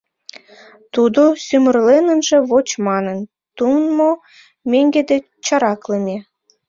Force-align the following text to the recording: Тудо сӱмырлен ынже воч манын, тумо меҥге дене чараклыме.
Тудо 0.93 1.23
сӱмырлен 1.45 2.05
ынже 2.13 2.37
воч 2.49 2.67
манын, 2.87 3.19
тумо 3.57 4.09
меҥге 4.71 5.01
дене 5.11 5.25
чараклыме. 5.45 6.17